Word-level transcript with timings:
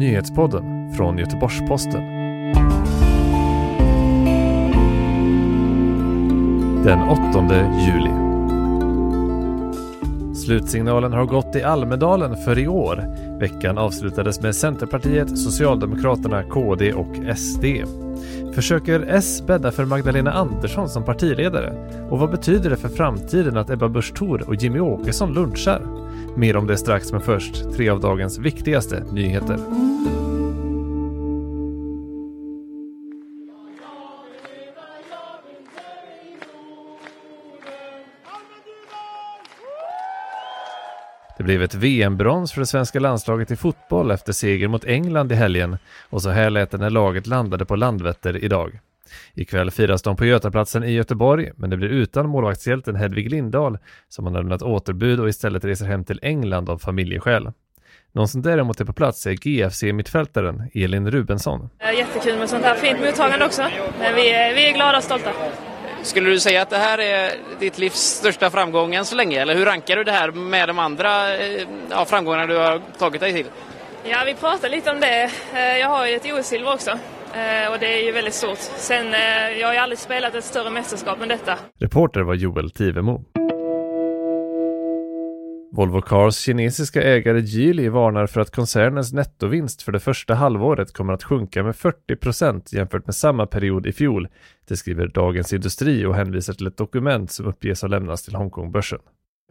Nyhetspodden 0.00 0.94
från 0.96 1.18
Göteborgs-Posten. 1.18 2.02
Den 6.84 6.98
8 7.08 7.46
juli. 7.86 8.10
Slutsignalen 10.34 11.12
har 11.12 11.24
gått 11.24 11.56
i 11.56 11.62
Almedalen 11.62 12.36
för 12.36 12.58
i 12.58 12.68
år. 12.68 13.04
Veckan 13.40 13.78
avslutades 13.78 14.40
med 14.40 14.56
Centerpartiet, 14.56 15.38
Socialdemokraterna, 15.38 16.42
KD 16.42 16.92
och 16.92 17.36
SD. 17.36 17.64
Försöker 18.54 19.04
S 19.08 19.42
bädda 19.46 19.72
för 19.72 19.84
Magdalena 19.84 20.32
Andersson 20.32 20.88
som 20.88 21.04
partiledare? 21.04 21.72
Och 22.10 22.18
vad 22.18 22.30
betyder 22.30 22.70
det 22.70 22.76
för 22.76 22.88
framtiden 22.88 23.56
att 23.56 23.70
Ebba 23.70 23.88
Busch 23.88 24.14
Thor 24.14 24.48
och 24.48 24.54
Jimmy 24.54 24.80
Åkesson 24.80 25.34
lunchar? 25.34 26.09
Mer 26.36 26.56
om 26.56 26.66
det 26.66 26.76
strax, 26.76 27.12
men 27.12 27.20
först 27.20 27.72
tre 27.76 27.88
av 27.88 28.00
dagens 28.00 28.38
viktigaste 28.38 29.04
nyheter. 29.12 29.58
Det 41.40 41.44
blev 41.44 41.62
ett 41.62 41.74
VM-brons 41.74 42.52
för 42.52 42.60
det 42.60 42.66
svenska 42.66 43.00
landslaget 43.00 43.50
i 43.50 43.56
fotboll 43.56 44.10
efter 44.10 44.32
seger 44.32 44.68
mot 44.68 44.84
England 44.84 45.32
i 45.32 45.34
helgen 45.34 45.78
och 46.10 46.22
så 46.22 46.30
här 46.30 46.50
lät 46.50 46.70
det 46.70 46.78
när 46.78 46.90
laget 46.90 47.26
landade 47.26 47.64
på 47.64 47.76
Landvetter 47.76 48.44
idag. 48.44 48.80
Ikväll 49.34 49.70
firas 49.70 50.02
de 50.02 50.16
på 50.16 50.24
Götaplatsen 50.24 50.84
i 50.84 50.92
Göteborg, 50.92 51.50
men 51.56 51.70
det 51.70 51.76
blir 51.76 51.88
utan 51.88 52.28
målvaktshjälten 52.28 52.96
Hedvig 52.96 53.30
Lindahl 53.30 53.78
som 54.08 54.26
har 54.26 54.32
lämnat 54.32 54.62
återbud 54.62 55.20
och 55.20 55.28
istället 55.28 55.64
reser 55.64 55.86
hem 55.86 56.04
till 56.04 56.20
England 56.22 56.70
av 56.70 56.78
familjeskäl. 56.78 57.52
Någon 58.12 58.28
som 58.28 58.42
däremot 58.42 58.80
är 58.80 58.84
på 58.84 58.92
plats 58.92 59.26
är 59.26 59.32
GFC-mittfältaren 59.32 60.70
Elin 60.74 61.10
Rubensson. 61.10 61.70
Jättekul 61.96 62.38
med 62.38 62.48
sånt 62.48 62.64
här 62.64 62.74
fint 62.74 63.00
mottagande 63.00 63.46
också. 63.46 63.62
Men 63.98 64.14
vi 64.14 64.30
är, 64.30 64.54
vi 64.54 64.68
är 64.68 64.74
glada 64.74 64.98
och 64.98 65.04
stolta. 65.04 65.32
Skulle 66.02 66.30
du 66.30 66.40
säga 66.40 66.62
att 66.62 66.70
det 66.70 66.76
här 66.76 66.98
är 66.98 67.32
ditt 67.60 67.78
livs 67.78 67.94
största 67.94 68.50
framgång 68.50 68.94
än 68.94 69.04
så 69.04 69.16
länge? 69.16 69.40
Eller 69.40 69.54
hur 69.54 69.64
rankar 69.64 69.96
du 69.96 70.04
det 70.04 70.12
här 70.12 70.30
med 70.30 70.68
de 70.68 70.78
andra 70.78 71.36
eh, 71.36 71.66
ja, 71.90 72.04
framgångarna 72.04 72.46
du 72.46 72.56
har 72.56 72.80
tagit 72.98 73.20
dig 73.20 73.32
till? 73.32 73.46
Ja, 74.04 74.22
vi 74.26 74.34
pratade 74.34 74.76
lite 74.76 74.90
om 74.90 75.00
det. 75.00 75.30
Eh, 75.54 75.78
jag 75.78 75.88
har 75.88 76.06
ju 76.06 76.16
ett 76.16 76.24
OS-silver 76.24 76.74
också. 76.74 76.98
Eh, 77.34 77.72
och 77.72 77.78
det 77.80 78.00
är 78.00 78.04
ju 78.06 78.12
väldigt 78.12 78.34
stort. 78.34 78.58
Sen, 78.58 79.06
eh, 79.06 79.58
jag 79.60 79.66
har 79.66 79.74
ju 79.74 79.78
aldrig 79.78 79.98
spelat 79.98 80.34
ett 80.34 80.44
större 80.44 80.70
mästerskap 80.70 81.22
än 81.22 81.28
detta. 81.28 81.58
Reporter 81.78 82.20
var 82.20 82.34
Joel 82.34 82.70
Tivemo. 82.70 83.24
Volvo 85.72 86.00
Cars 86.00 86.36
kinesiska 86.36 87.02
ägare 87.02 87.40
Geely 87.40 87.88
varnar 87.88 88.26
för 88.26 88.40
att 88.40 88.50
koncernens 88.50 89.12
nettovinst 89.12 89.82
för 89.82 89.92
det 89.92 90.00
första 90.00 90.34
halvåret 90.34 90.92
kommer 90.92 91.12
att 91.12 91.22
sjunka 91.24 91.62
med 91.62 91.76
40 91.76 92.16
procent 92.16 92.72
jämfört 92.72 93.06
med 93.06 93.14
samma 93.14 93.46
period 93.46 93.86
i 93.86 93.92
fjol. 93.92 94.28
Det 94.68 94.76
skriver 94.76 95.06
Dagens 95.06 95.52
Industri 95.52 96.06
och 96.06 96.14
hänvisar 96.14 96.52
till 96.52 96.66
ett 96.66 96.76
dokument 96.76 97.30
som 97.30 97.46
uppges 97.46 97.82
ha 97.82 97.88
lämnats 97.88 98.24
till 98.24 98.34
Hongkongbörsen. 98.34 98.98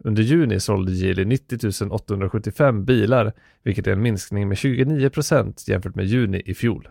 Under 0.04 0.22
juni 0.22 0.60
sålde 0.60 0.92
Geely 0.92 1.24
90 1.24 1.90
875 1.90 2.84
bilar, 2.84 3.32
vilket 3.62 3.86
är 3.86 3.92
en 3.92 4.02
minskning 4.02 4.48
med 4.48 4.58
29 4.58 5.10
procent 5.10 5.68
jämfört 5.68 5.94
med 5.94 6.04
juni 6.06 6.42
i 6.46 6.54
fjol. 6.54 6.88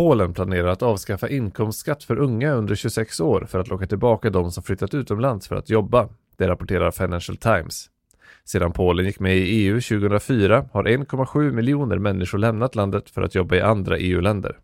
Polen 0.00 0.34
planerar 0.34 0.68
att 0.68 0.82
avskaffa 0.82 1.28
inkomstskatt 1.28 2.04
för 2.04 2.18
unga 2.18 2.52
under 2.52 2.74
26 2.74 3.20
år 3.20 3.46
för 3.48 3.58
att 3.58 3.68
locka 3.68 3.86
tillbaka 3.86 4.30
de 4.30 4.52
som 4.52 4.62
flyttat 4.62 4.94
utomlands 4.94 5.48
för 5.48 5.56
att 5.56 5.70
jobba. 5.70 6.08
Det 6.36 6.48
rapporterar 6.48 6.90
Financial 6.90 7.36
Times. 7.36 7.90
Sedan 8.44 8.72
Polen 8.72 9.06
gick 9.06 9.20
med 9.20 9.36
i 9.36 9.40
EU 9.40 9.80
2004 9.80 10.64
har 10.72 10.84
1,7 10.84 11.52
miljoner 11.52 11.98
människor 11.98 12.38
lämnat 12.38 12.74
landet 12.74 13.10
för 13.10 13.22
att 13.22 13.34
jobba 13.34 13.56
i 13.56 13.60
andra 13.60 13.98
EU-länder. 13.98 14.58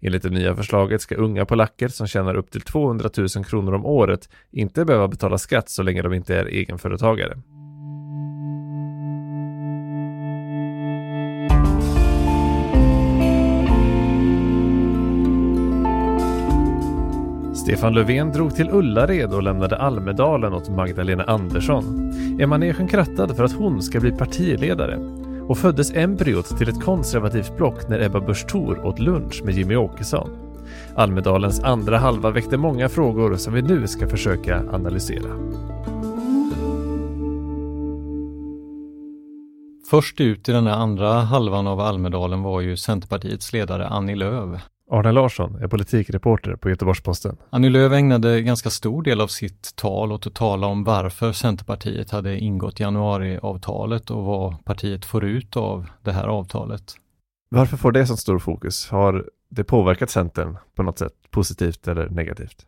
Enligt 0.00 0.22
det 0.22 0.30
nya 0.30 0.56
förslaget 0.56 1.00
ska 1.00 1.14
unga 1.14 1.46
polacker 1.46 1.88
som 1.88 2.06
tjänar 2.06 2.34
upp 2.34 2.50
till 2.50 2.60
200 2.60 3.10
000 3.16 3.44
kronor 3.44 3.74
om 3.74 3.86
året 3.86 4.28
inte 4.50 4.84
behöva 4.84 5.08
betala 5.08 5.38
skatt 5.38 5.70
så 5.70 5.82
länge 5.82 6.02
de 6.02 6.12
inte 6.12 6.36
är 6.36 6.46
egenföretagare. 6.46 7.38
Stefan 17.72 17.94
Löfven 17.94 18.32
drog 18.32 18.54
till 18.54 18.70
Ullared 18.70 19.34
och 19.34 19.42
lämnade 19.42 19.76
Almedalen 19.76 20.52
åt 20.52 20.68
Magdalena 20.68 21.24
Andersson. 21.24 22.12
Är 22.40 22.46
manegen 22.46 22.88
krattad 22.88 23.36
för 23.36 23.44
att 23.44 23.52
hon 23.52 23.82
ska 23.82 24.00
bli 24.00 24.12
partiledare? 24.12 24.96
Och 25.48 25.58
föddes 25.58 25.92
embryot 25.92 26.58
till 26.58 26.68
ett 26.68 26.84
konservativt 26.84 27.56
block 27.56 27.88
när 27.88 28.02
Ebba 28.02 28.20
Busch 28.20 28.46
Thor 28.46 28.86
åt 28.86 28.98
lunch 28.98 29.42
med 29.44 29.54
Jimmy 29.54 29.76
Åkesson? 29.76 30.30
Almedalens 30.96 31.60
andra 31.60 31.98
halva 31.98 32.30
väckte 32.30 32.56
många 32.56 32.88
frågor 32.88 33.36
som 33.36 33.54
vi 33.54 33.62
nu 33.62 33.86
ska 33.86 34.08
försöka 34.08 34.58
analysera. 34.72 35.30
Först 39.90 40.20
ut 40.20 40.48
i 40.48 40.52
den 40.52 40.66
andra 40.66 41.12
halvan 41.12 41.66
av 41.66 41.80
Almedalen 41.80 42.42
var 42.42 42.60
ju 42.60 42.76
Centerpartiets 42.76 43.52
ledare 43.52 43.88
Annie 43.88 44.14
Lööf. 44.14 44.60
Arne 44.92 45.12
Larsson 45.12 45.62
är 45.62 45.68
politikreporter 45.68 46.56
på 46.56 46.70
Göteborgs-Posten. 46.70 47.36
Annie 47.50 47.70
Lööf 47.70 47.92
ägnade 47.92 48.42
ganska 48.42 48.70
stor 48.70 49.02
del 49.02 49.20
av 49.20 49.26
sitt 49.26 49.76
tal 49.76 50.12
åt 50.12 50.26
att 50.26 50.34
tala 50.34 50.66
om 50.66 50.84
varför 50.84 51.32
Centerpartiet 51.32 52.10
hade 52.10 52.38
ingått 52.38 52.80
januariavtalet 52.80 54.10
och 54.10 54.24
vad 54.24 54.64
partiet 54.64 55.04
får 55.04 55.24
ut 55.24 55.56
av 55.56 55.86
det 56.02 56.12
här 56.12 56.26
avtalet. 56.26 56.94
Varför 57.48 57.76
får 57.76 57.92
det 57.92 58.06
så 58.06 58.16
stor 58.16 58.38
fokus? 58.38 58.88
Har 58.90 59.24
det 59.48 59.64
påverkat 59.64 60.10
Centern 60.10 60.56
på 60.74 60.82
något 60.82 60.98
sätt, 60.98 61.14
positivt 61.30 61.88
eller 61.88 62.08
negativt? 62.08 62.66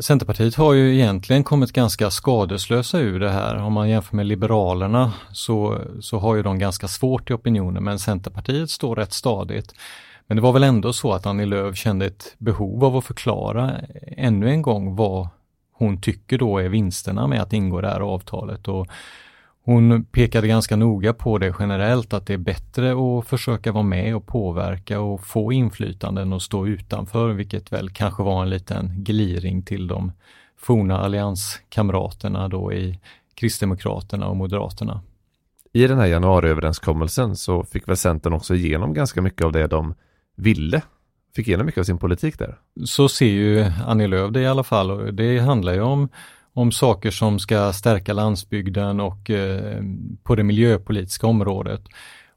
Centerpartiet 0.00 0.54
har 0.54 0.72
ju 0.72 0.94
egentligen 0.94 1.44
kommit 1.44 1.72
ganska 1.72 2.10
skadeslösa 2.10 2.98
ur 2.98 3.20
det 3.20 3.30
här. 3.30 3.56
Om 3.56 3.72
man 3.72 3.88
jämför 3.88 4.16
med 4.16 4.26
Liberalerna 4.26 5.12
så, 5.32 5.80
så 6.00 6.18
har 6.18 6.34
ju 6.36 6.42
de 6.42 6.58
ganska 6.58 6.88
svårt 6.88 7.30
i 7.30 7.32
opinionen 7.32 7.84
men 7.84 7.98
Centerpartiet 7.98 8.70
står 8.70 8.96
rätt 8.96 9.12
stadigt. 9.12 9.74
Men 10.32 10.36
det 10.36 10.42
var 10.42 10.52
väl 10.52 10.62
ändå 10.62 10.92
så 10.92 11.12
att 11.12 11.26
Annie 11.26 11.46
Lööf 11.46 11.76
kände 11.76 12.06
ett 12.06 12.34
behov 12.38 12.84
av 12.84 12.96
att 12.96 13.04
förklara 13.04 13.80
ännu 14.02 14.50
en 14.50 14.62
gång 14.62 14.96
vad 14.96 15.28
hon 15.72 16.00
tycker 16.00 16.38
då 16.38 16.58
är 16.58 16.68
vinsterna 16.68 17.26
med 17.26 17.42
att 17.42 17.52
ingå 17.52 17.80
det 17.80 17.88
här 17.88 18.00
avtalet. 18.00 18.68
Och 18.68 18.86
hon 19.64 20.04
pekade 20.04 20.48
ganska 20.48 20.76
noga 20.76 21.12
på 21.12 21.38
det 21.38 21.54
generellt 21.58 22.12
att 22.12 22.26
det 22.26 22.34
är 22.34 22.38
bättre 22.38 22.92
att 22.92 23.26
försöka 23.26 23.72
vara 23.72 23.84
med 23.84 24.16
och 24.16 24.26
påverka 24.26 25.00
och 25.00 25.24
få 25.26 25.52
inflytande 25.52 26.22
än 26.22 26.32
att 26.32 26.42
stå 26.42 26.66
utanför, 26.66 27.28
vilket 27.28 27.72
väl 27.72 27.90
kanske 27.90 28.22
var 28.22 28.42
en 28.42 28.50
liten 28.50 29.04
gliring 29.04 29.62
till 29.62 29.86
de 29.86 30.12
forna 30.58 30.98
allianskamraterna 30.98 32.48
då 32.48 32.72
i 32.72 32.98
Kristdemokraterna 33.34 34.26
och 34.26 34.36
Moderaterna. 34.36 35.00
I 35.72 35.86
den 35.86 35.98
här 35.98 36.06
januariöverenskommelsen 36.06 37.36
så 37.36 37.64
fick 37.64 37.88
väl 37.88 37.96
Centern 37.96 38.32
också 38.32 38.54
igenom 38.54 38.94
ganska 38.94 39.22
mycket 39.22 39.44
av 39.44 39.52
det 39.52 39.66
de 39.66 39.94
ville 40.36 40.82
fick 41.36 41.48
igenom 41.48 41.66
mycket 41.66 41.80
av 41.80 41.84
sin 41.84 41.98
politik 41.98 42.38
där. 42.38 42.58
Så 42.84 43.08
ser 43.08 43.26
ju 43.26 43.64
Annie 43.86 44.06
Lööf 44.06 44.32
det 44.32 44.40
i 44.40 44.46
alla 44.46 44.64
fall 44.64 44.90
och 44.90 45.14
det 45.14 45.38
handlar 45.38 45.72
ju 45.72 45.80
om, 45.80 46.08
om 46.52 46.72
saker 46.72 47.10
som 47.10 47.38
ska 47.38 47.72
stärka 47.72 48.12
landsbygden 48.12 49.00
och 49.00 49.30
eh, 49.30 49.82
på 50.22 50.34
det 50.34 50.42
miljöpolitiska 50.42 51.26
området. 51.26 51.82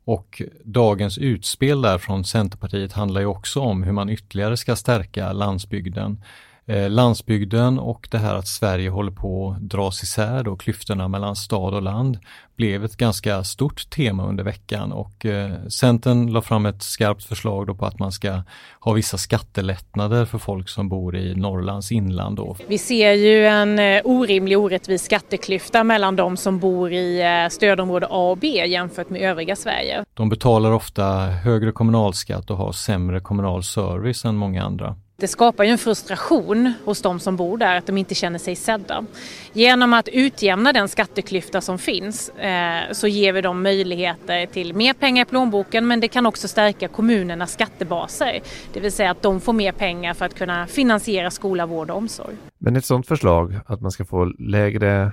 Och 0.06 0.42
dagens 0.64 1.18
utspel 1.18 1.82
där 1.82 1.98
från 1.98 2.24
Centerpartiet 2.24 2.94
handlar 2.94 3.22
ju 3.22 3.28
också 3.28 3.60
om 3.60 3.84
hur 3.84 3.92
man 3.92 4.10
ytterligare 4.10 4.58
ska 4.58 4.76
stärka 4.76 5.34
landsbygden. 5.34 6.24
Eh, 6.68 6.90
landsbygden 6.90 7.80
och 7.80 8.08
det 8.12 8.18
här 8.18 8.36
att 8.36 8.48
Sverige 8.48 8.90
håller 8.90 9.12
på 9.12 9.56
att 9.58 9.70
dras 9.70 10.04
isär 10.04 10.44
då, 10.44 10.56
klyftorna 10.56 11.08
mellan 11.08 11.36
stad 11.36 11.74
och 11.74 11.82
land 11.82 12.20
blev 12.56 12.86
ett 12.86 12.98
ganska 12.98 13.44
stort 13.44 13.90
tema 13.90 14.26
under 14.26 14.44
veckan 14.44 14.92
och 14.92 15.26
eh, 15.26 15.68
Centern 15.68 16.28
la 16.32 16.42
fram 16.42 16.66
ett 16.66 16.84
skarpt 16.84 17.24
förslag 17.24 17.68
då 17.68 17.76
på 17.76 17.86
att 17.86 18.00
man 18.00 18.12
ska 18.12 18.42
ha 18.80 18.94
vissa 18.94 19.18
skattelättnader 19.18 20.26
för 20.26 20.38
folk 20.38 20.70
som 20.70 20.90
bor 20.90 21.16
i 21.16 21.36
Norrlands 21.36 21.92
inland. 21.92 22.38
Då. 22.38 22.56
Vi 22.68 22.78
ser 22.78 23.12
ju 23.12 23.46
en 23.46 23.80
eh, 23.80 24.02
orimlig 24.04 24.58
orättvis 24.58 25.04
skatteklyfta 25.04 25.84
mellan 25.84 26.16
de 26.16 26.38
som 26.38 26.60
bor 26.60 26.94
i 26.94 27.48
stödområde 27.52 28.08
A 28.10 28.32
och 28.32 28.38
B 28.38 28.48
jämfört 28.48 29.10
med 29.10 29.22
övriga 29.22 29.56
Sverige. 29.56 30.06
De 30.14 30.30
betalar 30.30 30.72
ofta 30.72 31.06
högre 31.26 31.72
kommunalskatt 31.72 32.50
och 32.50 32.58
har 32.58 32.72
sämre 32.72 33.20
kommunal 33.20 33.64
service 33.64 34.26
än 34.26 34.36
många 34.36 34.64
andra. 34.64 34.96
Det 35.18 35.28
skapar 35.28 35.64
ju 35.64 35.70
en 35.70 35.78
frustration 35.78 36.74
hos 36.86 37.02
de 37.02 37.20
som 37.20 37.36
bor 37.36 37.58
där 37.58 37.76
att 37.76 37.86
de 37.88 37.98
inte 37.98 38.16
känner 38.16 38.40
sig 38.40 38.56
sedda. 38.56 39.06
Genom 39.54 39.94
att 39.94 40.08
utjämna 40.08 40.74
den 40.74 40.88
skatteklyfta 40.88 41.62
som 41.62 41.78
finns 41.78 42.30
eh, 42.30 42.92
så 42.92 43.08
ger 43.08 43.34
vi 43.34 43.42
dem 43.42 43.64
möjligheter 43.64 44.46
till 44.46 44.76
mer 44.76 44.94
pengar 44.94 45.26
i 45.26 45.26
plånboken 45.26 45.88
men 45.88 46.00
det 46.00 46.08
kan 46.08 46.26
också 46.26 46.48
stärka 46.48 46.88
kommunernas 46.88 47.54
skattebaser. 47.54 48.40
Det 48.74 48.80
vill 48.80 48.92
säga 48.92 49.12
att 49.12 49.22
de 49.22 49.42
får 49.42 49.54
mer 49.54 49.72
pengar 49.72 50.14
för 50.14 50.26
att 50.26 50.36
kunna 50.36 50.68
finansiera 50.68 51.32
skola, 51.32 51.66
vård 51.66 51.90
och 51.90 51.98
omsorg. 51.98 52.36
Men 52.58 52.76
ett 52.76 52.86
sådant 52.86 53.08
förslag 53.08 53.60
att 53.66 53.82
man 53.82 53.92
ska 53.92 54.06
få 54.06 54.26
lägre 54.40 55.12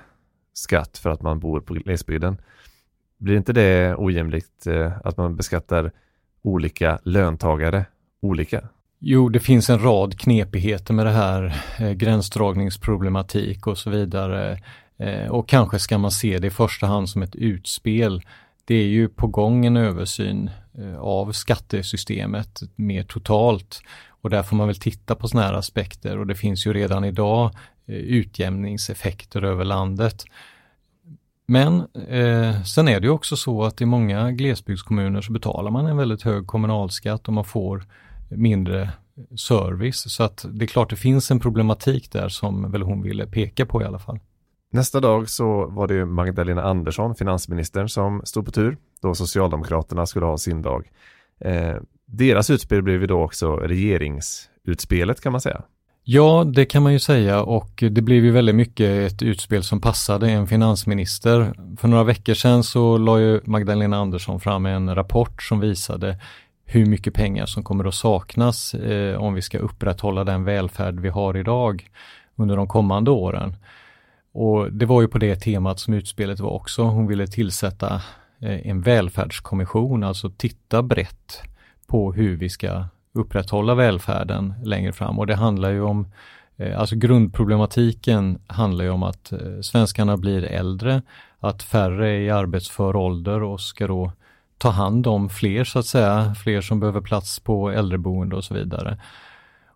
skatt 0.55 0.99
för 0.99 1.11
att 1.11 1.23
man 1.23 1.39
bor 1.41 1.61
på 1.61 1.75
glesbygden 1.75 2.37
Blir 3.19 3.37
inte 3.37 3.53
det 3.53 3.95
ojämlikt 3.99 4.67
eh, 4.67 4.93
att 5.05 5.17
man 5.17 5.37
beskattar 5.37 5.93
olika 6.43 6.99
löntagare 7.05 7.85
olika? 8.23 8.69
Jo, 9.05 9.29
det 9.29 9.41
finns 9.41 9.71
en 9.71 9.79
rad 9.79 10.19
knepigheter 10.19 10.95
med 10.95 11.07
det 11.07 11.13
här, 11.13 11.63
eh, 11.79 11.91
gränsdragningsproblematik 11.91 13.67
och 13.67 13.79
så 13.79 13.91
vidare. 13.91 14.59
Eh, 14.99 15.29
och 15.29 15.49
kanske 15.49 15.79
ska 15.79 15.99
man 15.99 16.11
se 16.11 16.39
det 16.39 16.47
i 16.47 16.51
första 16.51 16.87
hand 16.87 17.09
som 17.09 17.23
ett 17.23 17.35
utspel. 17.35 18.23
Det 18.65 18.75
är 18.75 18.87
ju 18.87 19.09
på 19.09 19.27
gång 19.27 19.67
en 19.67 19.77
översyn 19.77 20.51
eh, 20.79 20.99
av 20.99 21.33
skattesystemet 21.33 22.63
mer 22.77 23.03
totalt 23.03 23.81
och 24.09 24.31
där 24.31 24.43
får 24.43 24.57
man 24.57 24.67
väl 24.67 24.77
titta 24.77 25.15
på 25.15 25.29
sådana 25.29 25.47
här 25.47 25.55
aspekter 25.55 26.19
och 26.19 26.27
det 26.27 26.35
finns 26.35 26.67
ju 26.67 26.73
redan 26.73 27.05
idag 27.05 27.51
eh, 27.87 27.95
utjämningseffekter 27.95 29.45
över 29.45 29.65
landet. 29.65 30.25
Men 31.47 31.81
eh, 32.09 32.63
sen 32.63 32.89
är 32.89 33.01
det 33.01 33.07
ju 33.07 33.13
också 33.13 33.37
så 33.37 33.65
att 33.65 33.81
i 33.81 33.87
många 33.87 34.33
glesbygdskommuner 34.33 35.21
så 35.21 35.33
betalar 35.33 35.71
man 35.71 35.87
en 35.87 35.97
väldigt 35.97 36.23
hög 36.23 36.47
kommunalskatt 36.47 37.29
och 37.29 37.35
man 37.35 37.45
får 37.45 37.85
mindre 38.37 38.91
service. 39.37 40.13
Så 40.13 40.23
att 40.23 40.47
det 40.51 40.65
är 40.65 40.67
klart 40.67 40.91
det 40.91 40.97
finns 40.97 41.31
en 41.31 41.41
problematik 41.41 42.13
där 42.13 42.29
som 42.29 42.73
väl 42.73 42.83
hon 42.83 43.03
ville 43.03 43.27
peka 43.27 43.67
på 43.67 43.83
i 43.83 43.85
alla 43.85 43.99
fall. 43.99 44.19
Nästa 44.73 45.01
dag 45.01 45.29
så 45.29 45.67
var 45.67 45.89
det 45.89 46.05
Magdalena 46.05 46.63
Andersson, 46.63 47.15
finansministern, 47.15 47.89
som 47.89 48.23
stod 48.25 48.45
på 48.45 48.51
tur 48.51 48.77
då 49.03 49.15
Socialdemokraterna 49.15 50.07
skulle 50.07 50.27
ha 50.27 50.39
sin 50.39 50.63
dag. 50.63 50.91
Eh, 51.41 51.77
deras 52.07 52.51
utspel 52.51 52.83
blev 52.83 53.01
ju 53.01 53.07
då 53.07 53.23
också 53.23 53.57
regeringsutspelet 53.57 55.21
kan 55.21 55.33
man 55.33 55.41
säga. 55.41 55.63
Ja, 56.05 56.45
det 56.55 56.65
kan 56.65 56.83
man 56.83 56.93
ju 56.93 56.99
säga 56.99 57.43
och 57.43 57.85
det 57.91 58.03
blev 58.03 58.25
ju 58.25 58.31
väldigt 58.31 58.55
mycket 58.55 59.13
ett 59.13 59.23
utspel 59.23 59.63
som 59.63 59.81
passade 59.81 60.31
en 60.31 60.47
finansminister. 60.47 61.55
För 61.77 61.89
några 61.89 62.05
veckor 62.05 62.35
sedan 62.35 62.65
så 62.65 62.99
la 62.99 63.21
ju 63.21 63.41
Magdalena 63.45 63.97
Andersson 63.97 64.41
fram 64.41 64.67
en 64.67 64.95
rapport 64.95 65.43
som 65.43 65.61
visade 65.61 66.19
hur 66.75 66.87
mycket 66.87 67.15
pengar 67.15 67.47
som 67.47 67.63
kommer 67.63 67.85
att 67.85 67.95
saknas 67.95 68.75
eh, 68.75 69.23
om 69.23 69.35
vi 69.35 69.43
ska 69.43 69.59
upprätthålla 69.59 70.25
den 70.25 70.45
välfärd 70.45 71.01
vi 71.01 71.09
har 71.09 71.37
idag 71.37 71.91
under 72.37 72.57
de 72.57 72.69
kommande 72.69 73.11
åren. 73.11 73.57
Och 74.33 74.73
det 74.73 74.87
var 74.87 75.01
ju 75.03 75.09
på 75.09 75.19
det 75.19 75.37
temat 75.37 75.81
som 75.81 75.95
utspelet 75.95 76.41
var 76.41 76.51
också. 76.51 76.83
Hon 76.83 77.07
ville 77.07 77.27
tillsätta 77.27 77.95
eh, 78.41 78.67
en 78.67 78.83
välfärdskommission, 78.83 80.05
alltså 80.05 80.31
titta 80.31 80.83
brett 80.83 81.43
på 81.87 82.13
hur 82.13 82.37
vi 82.37 82.49
ska 82.49 82.85
upprätthålla 83.13 83.75
välfärden 83.75 84.55
längre 84.65 84.93
fram. 84.93 85.19
Och 85.19 85.27
det 85.27 85.35
handlar 85.35 85.71
ju 85.71 85.83
om, 85.83 86.13
eh, 86.57 86.81
alltså 86.81 86.97
grundproblematiken 86.97 88.39
handlar 88.47 88.85
ju 88.85 88.91
om 88.91 89.03
att 89.03 89.33
eh, 89.33 89.61
svenskarna 89.63 90.17
blir 90.17 90.45
äldre, 90.45 91.03
att 91.39 91.63
färre 91.63 92.11
är 92.11 92.21
i 92.21 92.31
arbetsför 92.31 92.97
ålder 92.97 93.43
och 93.43 93.61
ska 93.61 93.87
då 93.87 94.13
ta 94.63 94.71
hand 94.71 95.07
om 95.07 95.29
fler 95.29 95.65
så 95.65 95.79
att 95.79 95.87
säga, 95.87 96.35
fler 96.35 96.61
som 96.61 96.81
behöver 96.81 97.01
plats 97.01 97.41
på 97.41 97.71
äldreboende 97.71 98.37
och 98.37 98.45
så 98.45 98.55
vidare. 98.55 98.99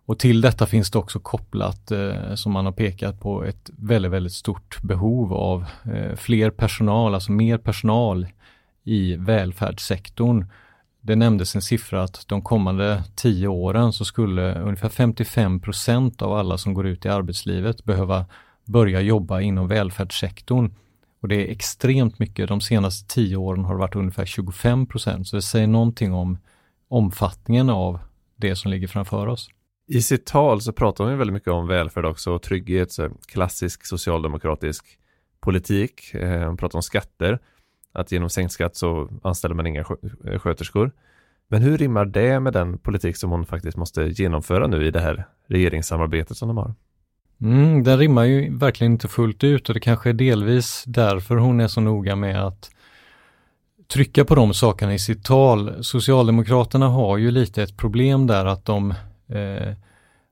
Och 0.05 0.19
till 0.19 0.41
detta 0.41 0.65
finns 0.65 0.91
det 0.91 0.99
också 0.99 1.19
kopplat, 1.19 1.91
eh, 1.91 2.35
som 2.35 2.51
man 2.51 2.65
har 2.65 2.71
pekat 2.71 3.19
på, 3.19 3.43
ett 3.43 3.69
väldigt, 3.77 4.11
väldigt 4.11 4.33
stort 4.33 4.81
behov 4.81 5.33
av 5.33 5.65
eh, 5.93 6.15
fler 6.15 6.49
personal, 6.49 7.13
alltså 7.13 7.31
mer 7.31 7.57
personal 7.57 8.27
i 8.83 9.15
välfärdssektorn. 9.15 10.45
Det 11.01 11.15
nämndes 11.15 11.55
en 11.55 11.61
siffra 11.61 12.03
att 12.03 12.27
de 12.27 12.41
kommande 12.41 13.03
tio 13.15 13.47
åren 13.47 13.93
så 13.93 14.05
skulle 14.05 14.55
ungefär 14.55 14.89
55 14.89 15.59
procent 15.59 16.21
av 16.21 16.33
alla 16.33 16.57
som 16.57 16.73
går 16.73 16.87
ut 16.87 17.05
i 17.05 17.09
arbetslivet 17.09 17.83
behöva 17.83 18.25
börja 18.65 19.01
jobba 19.01 19.41
inom 19.41 19.67
välfärdssektorn. 19.67 20.71
Och 21.19 21.27
det 21.27 21.35
är 21.35 21.51
extremt 21.51 22.19
mycket. 22.19 22.47
De 22.47 22.61
senaste 22.61 23.13
tio 23.13 23.37
åren 23.37 23.65
har 23.65 23.73
det 23.73 23.79
varit 23.79 23.95
ungefär 23.95 24.25
25 24.25 24.85
procent. 24.85 25.27
Så 25.27 25.35
det 25.35 25.41
säger 25.41 25.67
någonting 25.67 26.13
om 26.13 26.37
omfattningen 26.87 27.69
av 27.69 27.99
det 28.35 28.55
som 28.55 28.71
ligger 28.71 28.87
framför 28.87 29.27
oss. 29.27 29.49
I 29.87 30.01
sitt 30.01 30.25
tal 30.25 30.61
så 30.61 30.73
pratar 30.73 31.03
hon 31.03 31.17
väldigt 31.17 31.33
mycket 31.33 31.53
om 31.53 31.67
välfärd 31.67 32.05
också 32.05 32.31
och 32.31 32.41
trygghet, 32.41 32.91
så 32.91 33.09
klassisk 33.27 33.85
socialdemokratisk 33.85 34.85
politik. 35.39 36.13
Eh, 36.13 36.47
hon 36.47 36.57
pratar 36.57 36.77
om 36.77 36.83
skatter, 36.83 37.39
att 37.91 38.11
genom 38.11 38.29
sänkt 38.29 38.51
skatt 38.51 38.75
så 38.75 39.09
anställer 39.23 39.55
man 39.55 39.67
inga 39.67 39.79
eh, 39.79 40.39
sköterskor. 40.39 40.91
Men 41.47 41.61
hur 41.61 41.77
rimmar 41.77 42.05
det 42.05 42.39
med 42.39 42.53
den 42.53 42.77
politik 42.77 43.17
som 43.17 43.31
hon 43.31 43.45
faktiskt 43.45 43.77
måste 43.77 44.03
genomföra 44.03 44.67
nu 44.67 44.85
i 44.85 44.91
det 44.91 44.99
här 44.99 45.27
regeringssamarbetet 45.47 46.37
som 46.37 46.47
de 46.47 46.57
har? 46.57 46.73
Mm, 47.41 47.83
den 47.83 47.99
rimmar 47.99 48.23
ju 48.23 48.57
verkligen 48.57 48.93
inte 48.93 49.07
fullt 49.07 49.43
ut 49.43 49.69
och 49.69 49.73
det 49.73 49.79
kanske 49.79 50.09
är 50.09 50.13
delvis 50.13 50.83
därför 50.87 51.35
hon 51.35 51.59
är 51.59 51.67
så 51.67 51.81
noga 51.81 52.15
med 52.15 52.45
att 52.45 52.71
trycka 53.87 54.25
på 54.25 54.35
de 54.35 54.53
sakerna 54.53 54.93
i 54.93 54.99
sitt 54.99 55.23
tal. 55.23 55.83
Socialdemokraterna 55.83 56.87
har 56.87 57.17
ju 57.17 57.31
lite 57.31 57.63
ett 57.63 57.77
problem 57.77 58.27
där 58.27 58.45
att 58.45 58.65
de 58.65 58.91
eh, 59.27 59.73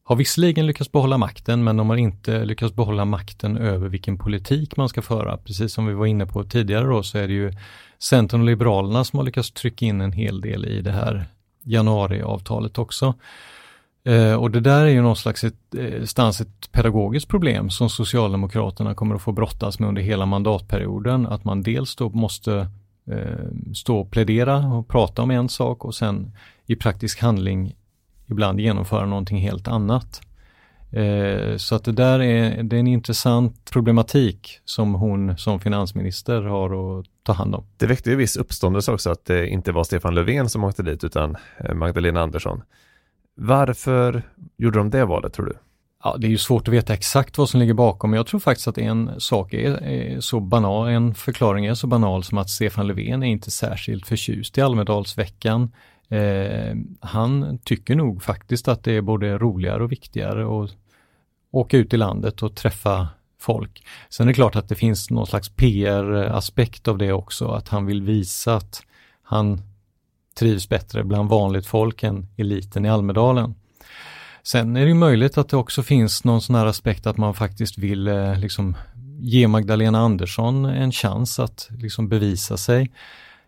har 0.04 0.16
visserligen 0.16 0.68
lyckats 0.68 0.92
behålla 0.92 1.18
makten 1.18 1.64
men 1.64 1.78
de 1.78 1.90
har 1.90 1.98
inte 1.98 2.46
lyckats 2.46 2.76
behålla 2.76 3.06
makten 3.06 3.58
över 3.58 3.90
vilken 3.90 4.18
politik 4.18 4.78
man 4.78 4.90
ska 4.90 5.02
föra. 5.02 5.38
Precis 5.38 5.74
som 5.74 5.86
vi 5.86 5.94
var 5.94 6.06
inne 6.06 6.26
på 6.26 6.44
tidigare 6.44 6.86
då 6.86 7.04
så 7.04 7.18
är 7.18 7.28
det 7.28 7.34
ju 7.34 7.54
Centern 8.00 8.40
och 8.40 8.46
Liberalerna 8.46 9.04
som 9.04 9.20
har 9.20 9.26
lyckats 9.26 9.52
trycka 9.52 9.86
in 9.86 10.02
en 10.02 10.12
hel 10.12 10.42
del 10.42 10.66
i 10.66 10.82
det 10.82 10.92
här 10.92 11.26
januariavtalet 11.64 12.78
också. 12.78 13.14
Eh, 14.06 14.34
och 14.34 14.52
det 14.52 14.60
där 14.60 14.82
är 14.82 14.90
ju 14.90 15.02
någon 15.02 15.16
slags 15.16 15.44
ett, 15.44 15.76
eh, 15.78 16.04
stans 16.04 16.42
ett 16.42 16.72
pedagogiskt 16.72 17.28
problem 17.28 17.70
som 17.70 17.90
Socialdemokraterna 17.90 18.96
kommer 18.96 19.16
att 19.16 19.22
få 19.22 19.32
brottas 19.32 19.80
med 19.80 19.90
under 19.90 20.02
hela 20.02 20.26
mandatperioden. 20.26 21.28
Att 21.28 21.44
man 21.44 21.64
dels 21.64 21.96
då 21.96 22.10
måste 22.10 22.68
eh, 23.12 23.74
stå 23.76 23.98
och 23.98 24.12
plädera 24.12 24.58
och 24.58 24.88
prata 24.88 25.22
om 25.22 25.32
en 25.32 25.50
sak 25.50 25.86
och 25.86 25.96
sen 25.96 26.32
i 26.66 26.76
praktisk 26.76 27.22
handling 27.22 27.76
ibland 28.26 28.60
genomföra 28.60 29.06
någonting 29.06 29.38
helt 29.38 29.68
annat. 29.68 30.22
Eh, 30.92 31.58
så 31.58 31.76
att 31.76 31.84
det 31.84 31.92
där 31.92 32.20
är, 32.20 32.64
det 32.64 32.76
är 32.76 32.80
en 32.80 32.88
intressant 32.88 33.72
problematik 33.72 34.60
som 34.66 34.94
hon 34.94 35.38
som 35.38 35.60
finansminister 35.60 36.42
har 36.42 37.00
att 37.00 37.06
ta 37.24 37.34
hand 37.34 37.56
om. 37.56 37.64
Det 37.78 37.86
väckte 37.86 38.10
ju 38.10 38.16
viss 38.16 38.38
uppståndelse 38.38 38.92
också 38.92 39.10
att 39.10 39.26
det 39.26 39.48
inte 39.48 39.72
var 39.72 39.84
Stefan 39.84 40.16
Löfven 40.16 40.50
som 40.50 40.64
åkte 40.64 40.84
dit 40.84 41.04
utan 41.04 41.36
eh, 41.58 41.74
Magdalena 41.74 42.22
Andersson. 42.22 42.62
Varför 43.36 44.24
gjorde 44.58 44.78
de 44.78 44.90
det 44.90 45.06
valet 45.06 45.34
tror 45.34 45.46
du? 45.46 45.54
Ja, 46.04 46.16
det 46.20 46.28
är 46.28 46.32
ju 46.32 46.38
svårt 46.38 46.68
att 46.68 46.74
veta 46.74 46.94
exakt 46.94 47.38
vad 47.38 47.50
som 47.50 47.60
ligger 47.60 47.74
bakom, 47.74 48.10
men 48.10 48.18
jag 48.18 48.28
tror 48.28 48.40
faktiskt 48.40 48.68
att 48.68 48.78
en 48.78 49.20
sak 49.20 49.54
är, 49.54 49.84
är, 49.84 50.20
så 50.20 50.40
banal, 50.40 50.88
en 50.88 51.16
förklaring 51.16 51.66
är 51.66 51.74
så 51.74 51.88
banal 51.88 52.24
som 52.24 52.38
att 52.38 52.50
Stefan 52.50 52.88
Löfven 52.88 53.24
är 53.24 53.28
inte 53.28 53.52
särskilt 53.52 54.08
förtjust 54.08 54.58
i 54.58 54.62
Almedalsveckan. 54.62 55.72
Eh, 56.10 56.76
han 57.00 57.60
tycker 57.64 57.96
nog 57.96 58.24
faktiskt 58.24 58.68
att 58.68 58.84
det 58.84 58.92
är 58.92 59.02
både 59.02 59.38
roligare 59.38 59.84
och 59.84 59.92
viktigare 59.92 60.64
att 60.64 60.72
åka 61.52 61.78
ut 61.78 61.94
i 61.94 61.98
landet 61.98 62.44
och 62.44 62.56
träffa 62.56 63.08
folk. 63.40 63.88
Sen 64.10 64.28
är 64.28 64.28
det 64.28 64.34
klart 64.34 64.56
att 64.56 64.70
det 64.70 64.76
finns 64.76 65.10
någon 65.10 65.28
slags 65.28 65.50
PR-aspekt 65.50 66.88
av 66.88 66.98
det 66.98 67.14
också, 67.14 67.48
att 67.48 67.68
han 67.68 67.86
vill 67.86 68.02
visa 68.02 68.56
att 68.56 68.82
han 69.24 69.62
trivs 70.40 70.70
bättre 70.70 71.04
bland 71.04 71.30
vanligt 71.30 71.66
folk 71.66 72.04
än 72.04 72.28
eliten 72.38 72.86
i 72.86 72.90
Almedalen. 72.90 73.56
Sen 74.44 74.76
är 74.76 74.86
det 74.86 74.94
möjligt 74.94 75.38
att 75.38 75.50
det 75.50 75.58
också 75.58 75.84
finns 75.84 76.24
någon 76.24 76.42
sån 76.42 76.56
här 76.56 76.66
aspekt 76.66 77.08
att 77.08 77.18
man 77.18 77.34
faktiskt 77.34 77.78
vill 77.78 78.08
eh, 78.08 78.40
liksom 78.40 78.76
ge 79.20 79.48
Magdalena 79.48 80.00
Andersson 80.00 80.66
en 80.66 80.92
chans 80.92 81.40
att 81.40 81.70
liksom 81.78 82.10
bevisa 82.10 82.58
sig. 82.58 82.92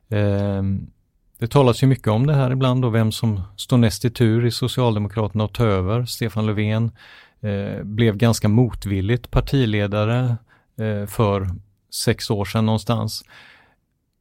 Eh, 0.10 0.64
det 1.40 1.48
talas 1.48 1.84
ju 1.84 1.88
mycket 1.88 2.08
om 2.08 2.28
det 2.28 2.34
här 2.34 2.52
ibland 2.52 2.86
och 2.86 2.96
vem 2.96 3.12
som 3.12 3.42
står 3.56 3.78
näst 3.78 4.06
i 4.06 4.10
tur 4.10 4.46
i 4.46 4.52
Socialdemokraterna 4.52 5.44
att 5.44 5.54
ta 5.54 5.66
över. 5.66 6.06
Stefan 6.06 6.46
Löfven 6.46 6.92
eh, 7.42 7.84
blev 7.84 8.18
ganska 8.18 8.48
motvilligt 8.48 9.32
partiledare 9.32 10.38
eh, 10.78 11.08
för 11.08 11.50
sex 11.94 12.30
år 12.30 12.46
sedan 12.46 12.66
någonstans. 12.66 13.24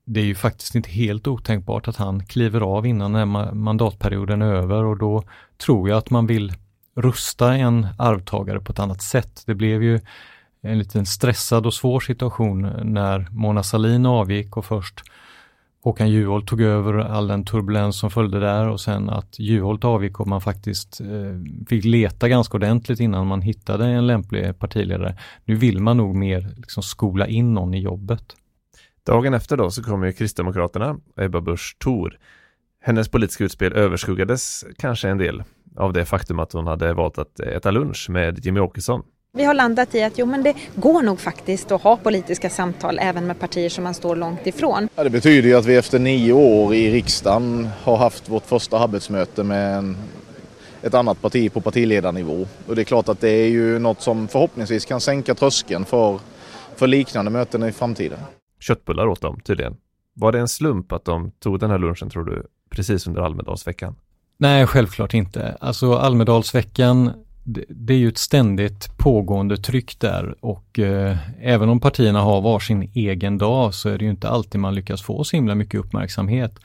Det 0.09 0.21
är 0.21 0.25
ju 0.25 0.35
faktiskt 0.35 0.75
inte 0.75 0.91
helt 0.91 1.27
otänkbart 1.27 1.89
att 1.89 1.97
han 1.97 2.27
kliver 2.27 2.61
av 2.61 2.87
innan 2.87 3.13
den 3.13 3.31
här 3.31 3.53
mandatperioden 3.53 4.43
är 4.43 4.53
över 4.55 4.85
och 4.85 4.99
då 4.99 5.23
tror 5.59 5.89
jag 5.89 5.99
att 5.99 6.11
man 6.11 6.27
vill 6.27 6.53
rusta 6.97 7.55
en 7.55 7.87
arvtagare 7.99 8.61
på 8.61 8.73
ett 8.73 8.79
annat 8.79 9.03
sätt. 9.03 9.43
Det 9.47 9.55
blev 9.55 9.83
ju 9.83 10.01
en 10.63 10.79
liten 10.79 11.07
stressad 11.07 11.67
och 11.67 11.75
svår 11.75 12.01
situation 12.01 12.73
när 12.83 13.29
Mona 13.31 13.63
Sahlin 13.63 14.07
avgick 14.07 14.57
och 14.57 14.65
först 14.65 15.03
Håkan 15.83 16.11
Juholt 16.11 16.47
tog 16.47 16.61
över 16.61 16.95
all 16.95 17.29
den 17.29 17.45
turbulens 17.45 17.99
som 17.99 18.11
följde 18.11 18.41
där 18.41 18.69
och 18.69 18.81
sen 18.81 19.11
att 19.11 19.39
Juholt 19.39 19.85
avgick 19.85 20.21
och 20.21 20.27
man 20.27 20.41
faktiskt 20.41 21.01
eh, 21.01 21.67
fick 21.69 21.85
leta 21.85 22.29
ganska 22.29 22.57
ordentligt 22.57 23.01
innan 23.01 23.27
man 23.27 23.43
hittade 23.43 23.87
en 23.87 24.07
lämplig 24.07 24.59
partiledare. 24.59 25.17
Nu 25.45 25.55
vill 25.55 25.81
man 25.81 25.97
nog 25.97 26.15
mer 26.15 26.55
liksom 26.57 26.83
skola 26.83 27.27
in 27.27 27.55
någon 27.55 27.75
i 27.75 27.81
jobbet. 27.81 28.37
Dagen 29.07 29.35
efter 29.35 29.57
då 29.57 29.71
så 29.71 29.83
kommer 29.83 30.07
ju 30.07 30.13
Kristdemokraterna, 30.13 30.97
Ebba 31.17 31.41
Busch 31.41 31.77
Thor. 31.79 32.19
Hennes 32.83 33.09
politiska 33.09 33.45
utspel 33.45 33.73
överskuggades 33.73 34.65
kanske 34.79 35.09
en 35.09 35.19
del 35.19 35.43
av 35.77 35.93
det 35.93 36.05
faktum 36.05 36.39
att 36.39 36.53
hon 36.53 36.67
hade 36.67 36.95
valt 36.95 37.19
att 37.19 37.41
äta 37.41 37.71
lunch 37.71 38.11
med 38.11 38.45
Jimmy 38.45 38.61
Åkesson. 38.61 39.03
Vi 39.33 39.45
har 39.45 39.55
landat 39.55 39.95
i 39.95 40.03
att 40.03 40.19
jo, 40.19 40.27
men 40.27 40.43
det 40.43 40.55
går 40.75 41.03
nog 41.03 41.21
faktiskt 41.21 41.73
att 41.73 41.83
ha 41.83 41.97
politiska 41.97 42.51
samtal 42.51 42.99
även 42.99 43.27
med 43.27 43.41
partier 43.41 43.69
som 43.69 43.85
man 43.85 43.95
står 43.95 44.17
långt 44.17 44.47
ifrån. 44.47 44.89
Ja, 44.97 45.05
det 45.05 45.11
betyder 45.11 45.49
ju 45.49 45.55
att 45.55 45.67
vi 45.67 45.77
efter 45.77 45.99
nio 45.99 46.33
år 46.33 46.75
i 46.75 46.93
riksdagen 46.93 47.69
har 47.83 47.97
haft 47.97 48.29
vårt 48.29 48.47
första 48.47 48.79
arbetsmöte 48.79 49.43
med 49.43 49.79
en, 49.79 49.97
ett 50.83 50.95
annat 50.95 51.23
parti 51.23 51.53
på 51.53 51.61
partiledarnivå. 51.61 52.47
Och 52.67 52.77
det 52.77 52.83
är 52.83 52.85
klart 52.85 53.09
att 53.09 53.21
det 53.21 53.31
är 53.31 53.49
ju 53.49 53.79
något 53.79 54.03
som 54.03 54.29
förhoppningsvis 54.29 54.85
kan 54.85 55.01
sänka 55.01 55.35
tröskeln 55.35 55.85
för, 55.85 56.21
för 56.77 56.87
liknande 56.87 57.31
möten 57.31 57.63
i 57.63 57.73
framtiden. 57.73 58.19
Köttbullar 58.67 59.07
åt 59.07 59.21
dem 59.21 59.41
tydligen. 59.41 59.77
Var 60.15 60.33
det 60.33 60.39
en 60.39 60.49
slump 60.49 60.93
att 60.93 61.05
de 61.05 61.31
tog 61.31 61.61
den 61.61 61.71
här 61.71 61.79
lunchen 61.79 62.11
tror 62.11 62.25
du, 62.25 62.47
precis 62.71 63.07
under 63.07 63.23
Almedalsveckan? 63.23 63.95
Nej, 64.39 64.67
självklart 64.67 65.15
inte. 65.15 65.57
Alltså 65.61 65.95
Almedalsveckan 65.95 67.13
det 67.69 67.95
är 67.95 67.99
ju 67.99 68.09
ett 68.09 68.19
ständigt 68.19 68.99
pågående 68.99 69.57
tryck 69.57 70.01
där 70.01 70.35
och 70.41 70.79
eh, 70.79 71.17
även 71.41 71.69
om 71.69 71.81
partierna 71.81 72.21
har 72.21 72.41
varsin 72.41 72.91
egen 72.95 73.39
dag 73.39 73.75
så 73.75 73.89
är 73.89 73.99
det 73.99 74.05
ju 74.05 74.11
inte 74.11 74.29
alltid 74.29 74.61
man 74.61 74.75
lyckas 74.75 75.03
få 75.03 75.25
så 75.25 75.37
himla 75.37 75.55
mycket 75.55 75.81
uppmärksamhet. 75.81 76.59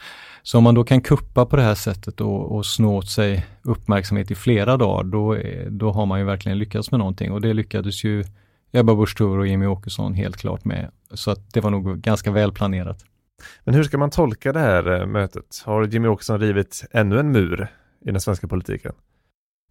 Så 0.43 0.57
om 0.57 0.63
man 0.63 0.75
då 0.75 0.83
kan 0.83 1.01
kuppa 1.01 1.45
på 1.45 1.55
det 1.55 1.61
här 1.61 1.75
sättet 1.75 2.21
och, 2.21 2.55
och 2.55 2.65
snå 2.65 2.97
åt 2.97 3.09
sig 3.09 3.45
uppmärksamhet 3.61 4.31
i 4.31 4.35
flera 4.35 4.77
dagar, 4.77 5.03
då, 5.03 5.35
eh, 5.35 5.65
då 5.65 5.91
har 5.91 6.05
man 6.05 6.19
ju 6.19 6.25
verkligen 6.25 6.57
lyckats 6.57 6.91
med 6.91 6.99
någonting 6.99 7.31
och 7.31 7.41
det 7.41 7.53
lyckades 7.53 8.03
ju 8.03 8.23
Ebba 8.71 8.95
Busch 8.95 9.17
Thor 9.17 9.39
och 9.39 9.47
Jimmy 9.47 9.65
Åkesson 9.65 10.13
helt 10.13 10.37
klart 10.37 10.65
med. 10.65 10.91
Så 11.13 11.31
att 11.31 11.53
det 11.53 11.61
var 11.61 11.69
nog 11.69 11.97
ganska 11.97 12.31
välplanerat. 12.31 13.05
Men 13.63 13.75
hur 13.75 13.83
ska 13.83 13.97
man 13.97 14.09
tolka 14.09 14.53
det 14.53 14.59
här 14.59 15.01
eh, 15.01 15.05
mötet? 15.05 15.63
Har 15.65 15.87
Jimmy 15.87 16.07
Åkesson 16.07 16.39
rivit 16.39 16.85
ännu 16.91 17.19
en 17.19 17.31
mur 17.31 17.67
i 18.05 18.11
den 18.11 18.21
svenska 18.21 18.47
politiken? 18.47 18.91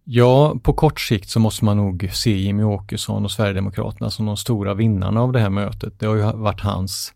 Ja, 0.03 0.55
på 0.63 0.73
kort 0.73 0.99
sikt 0.99 1.29
så 1.29 1.39
måste 1.39 1.65
man 1.65 1.77
nog 1.77 2.09
se 2.13 2.31
Jimmy 2.31 2.63
Åkesson 2.63 3.23
och 3.23 3.31
Sverigedemokraterna 3.31 4.09
som 4.09 4.25
de 4.25 4.37
stora 4.37 4.73
vinnarna 4.73 5.21
av 5.21 5.31
det 5.31 5.39
här 5.39 5.49
mötet. 5.49 5.99
Det 5.99 6.05
har 6.05 6.15
ju 6.15 6.21
varit 6.21 6.61
hans 6.61 7.13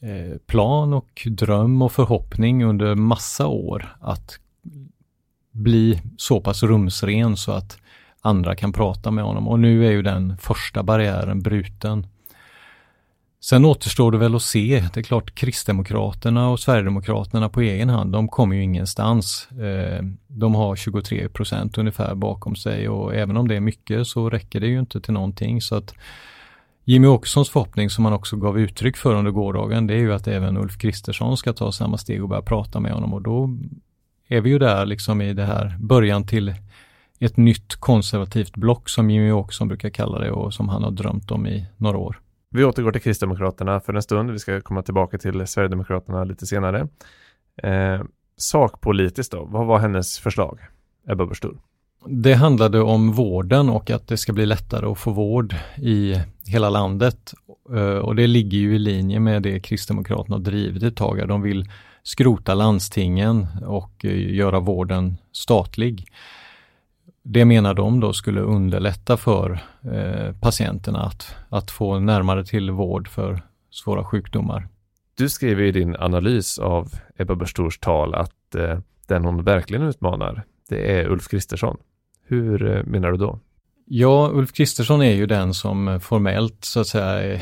eh, 0.00 0.38
plan 0.46 0.92
och 0.92 1.28
dröm 1.30 1.82
och 1.82 1.92
förhoppning 1.92 2.64
under 2.64 2.94
massa 2.94 3.46
år 3.46 3.96
att 4.00 4.38
bli 5.50 6.02
så 6.16 6.40
pass 6.40 6.62
rumsren 6.62 7.36
så 7.36 7.52
att 7.52 7.78
andra 8.22 8.56
kan 8.56 8.72
prata 8.72 9.10
med 9.10 9.24
honom 9.24 9.48
och 9.48 9.60
nu 9.60 9.86
är 9.86 9.90
ju 9.90 10.02
den 10.02 10.36
första 10.38 10.82
barriären 10.82 11.42
bruten. 11.42 12.06
Sen 13.40 13.64
återstår 13.64 14.12
det 14.12 14.18
väl 14.18 14.34
att 14.34 14.42
se. 14.42 14.84
Det 14.94 15.00
är 15.00 15.04
klart 15.04 15.34
Kristdemokraterna 15.34 16.48
och 16.48 16.60
Sverigedemokraterna 16.60 17.48
på 17.48 17.60
egen 17.60 17.88
hand, 17.88 18.12
de 18.12 18.28
kommer 18.28 18.56
ju 18.56 18.62
ingenstans. 18.62 19.48
Eh, 19.50 20.04
de 20.26 20.54
har 20.54 20.76
23 20.76 21.28
procent 21.28 21.78
ungefär 21.78 22.14
bakom 22.14 22.56
sig 22.56 22.88
och 22.88 23.14
även 23.14 23.36
om 23.36 23.48
det 23.48 23.56
är 23.56 23.60
mycket 23.60 24.06
så 24.06 24.30
räcker 24.30 24.60
det 24.60 24.66
ju 24.66 24.78
inte 24.78 25.00
till 25.00 25.12
någonting. 25.12 25.60
Så 25.60 25.74
att 25.74 25.94
Jimmy 26.84 27.06
Åkessons 27.06 27.50
förhoppning 27.50 27.90
som 27.90 28.04
han 28.04 28.14
också 28.14 28.36
gav 28.36 28.58
uttryck 28.58 28.96
för 28.96 29.14
under 29.14 29.30
gårdagen, 29.30 29.86
det 29.86 29.94
är 29.94 29.98
ju 29.98 30.14
att 30.14 30.28
även 30.28 30.56
Ulf 30.56 30.78
Kristersson 30.78 31.36
ska 31.36 31.52
ta 31.52 31.72
samma 31.72 31.98
steg 31.98 32.22
och 32.22 32.28
börja 32.28 32.42
prata 32.42 32.80
med 32.80 32.92
honom 32.92 33.14
och 33.14 33.22
då 33.22 33.50
är 34.28 34.40
vi 34.40 34.50
ju 34.50 34.58
där 34.58 34.86
liksom 34.86 35.20
i 35.20 35.32
det 35.32 35.44
här 35.44 35.76
början 35.80 36.26
till 36.26 36.54
ett 37.24 37.36
nytt 37.36 37.76
konservativt 37.76 38.56
block 38.56 38.88
som 38.88 39.10
Jimmy 39.10 39.30
Åkesson 39.30 39.68
brukar 39.68 39.90
kalla 39.90 40.18
det 40.18 40.30
och 40.30 40.54
som 40.54 40.68
han 40.68 40.82
har 40.82 40.90
drömt 40.90 41.30
om 41.30 41.46
i 41.46 41.66
några 41.76 41.98
år. 41.98 42.20
Vi 42.50 42.64
återgår 42.64 42.92
till 42.92 43.00
Kristdemokraterna 43.00 43.80
för 43.80 43.94
en 43.94 44.02
stund. 44.02 44.30
Vi 44.30 44.38
ska 44.38 44.60
komma 44.60 44.82
tillbaka 44.82 45.18
till 45.18 45.46
Sverigedemokraterna 45.46 46.24
lite 46.24 46.46
senare. 46.46 46.88
Eh, 47.62 48.02
sakpolitiskt 48.36 49.32
då, 49.32 49.44
vad 49.44 49.66
var 49.66 49.78
hennes 49.78 50.18
förslag? 50.18 50.58
Ebba 51.08 51.26
Busch 51.26 51.42
Det 52.06 52.34
handlade 52.34 52.80
om 52.80 53.12
vården 53.12 53.68
och 53.68 53.90
att 53.90 54.08
det 54.08 54.16
ska 54.16 54.32
bli 54.32 54.46
lättare 54.46 54.86
att 54.86 54.98
få 54.98 55.10
vård 55.10 55.54
i 55.76 56.20
hela 56.46 56.70
landet. 56.70 57.34
Eh, 57.74 57.98
och 57.98 58.16
det 58.16 58.26
ligger 58.26 58.58
ju 58.58 58.74
i 58.74 58.78
linje 58.78 59.20
med 59.20 59.42
det 59.42 59.60
Kristdemokraterna 59.60 60.36
har 60.36 60.42
drivit 60.42 60.82
ett 60.82 60.96
tag. 60.96 61.28
De 61.28 61.42
vill 61.42 61.70
skrota 62.02 62.54
landstingen 62.54 63.46
och 63.66 64.04
eh, 64.04 64.34
göra 64.34 64.60
vården 64.60 65.16
statlig. 65.32 66.06
Det 67.22 67.44
menar 67.44 67.74
de 67.74 68.00
då 68.00 68.12
skulle 68.12 68.40
underlätta 68.40 69.16
för 69.16 69.60
eh, 69.92 70.34
patienterna 70.40 71.02
att, 71.02 71.36
att 71.48 71.70
få 71.70 71.98
närmare 71.98 72.44
till 72.44 72.70
vård 72.70 73.08
för 73.08 73.42
svåra 73.70 74.04
sjukdomar. 74.04 74.68
Du 75.14 75.28
skriver 75.28 75.62
i 75.62 75.72
din 75.72 75.96
analys 75.96 76.58
av 76.58 76.92
Ebba 77.16 77.34
Busch 77.34 77.80
tal 77.80 78.14
att 78.14 78.54
eh, 78.54 78.78
den 79.06 79.24
hon 79.24 79.44
verkligen 79.44 79.82
utmanar, 79.82 80.44
det 80.68 80.98
är 80.98 81.08
Ulf 81.08 81.28
Kristersson. 81.28 81.76
Hur 82.26 82.76
eh, 82.76 82.84
menar 82.84 83.12
du 83.12 83.18
då? 83.18 83.38
Ja, 83.86 84.30
Ulf 84.32 84.52
Kristersson 84.52 85.02
är 85.02 85.14
ju 85.14 85.26
den 85.26 85.54
som 85.54 86.00
formellt 86.02 86.64
så 86.64 86.80
att 86.80 86.86
säga 86.86 87.40